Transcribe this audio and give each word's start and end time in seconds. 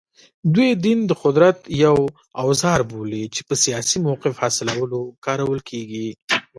دوی 0.53 0.69
دین 0.85 0.99
د 1.05 1.11
قدرت 1.23 1.57
یو 1.83 1.97
اوزار 2.43 2.79
بولي 2.89 3.23
چې 3.33 3.41
په 3.47 3.53
سیاسي 3.63 3.97
موقف 4.05 4.33
حاصلولو 4.43 5.01
کارول 5.25 5.59
کېږي 5.69 6.07